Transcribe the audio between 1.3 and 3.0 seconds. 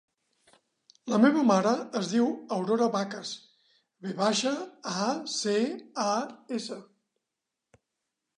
mare es diu Aurora